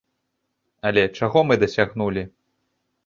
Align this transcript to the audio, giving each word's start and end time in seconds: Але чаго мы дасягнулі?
Але 0.89 1.03
чаго 1.21 1.39
мы 1.49 1.59
дасягнулі? 1.65 2.23